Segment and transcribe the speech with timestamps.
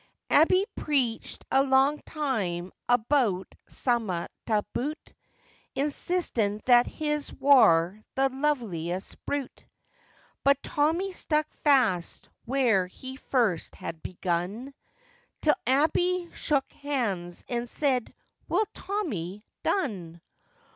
[0.31, 5.13] Abey preaached a lang time about summat ta boot,
[5.75, 9.63] Insistin' that his war the liveliest brute;
[10.43, 14.73] But Tommy stuck fast where he first had begun,
[15.39, 18.11] Till Abey shook hands, and sed,
[18.49, 20.19] 'Well, Tommy, done!